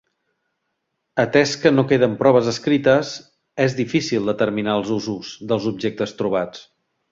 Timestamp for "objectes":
5.75-6.19